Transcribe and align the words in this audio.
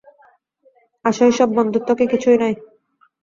আশৈশব 1.05 1.49
বন্ধুত্ব 1.57 1.89
কি 1.99 2.05
কিছুই 2.11 2.37
নয়। 2.37 2.55